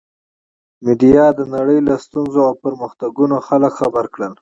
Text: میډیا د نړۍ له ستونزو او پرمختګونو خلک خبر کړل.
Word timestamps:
میډیا 0.83 1.25
د 1.39 1.41
نړۍ 1.53 1.79
له 1.87 1.95
ستونزو 2.05 2.39
او 2.47 2.53
پرمختګونو 2.63 3.35
خلک 3.47 3.71
خبر 3.79 4.05
کړل. 4.13 4.33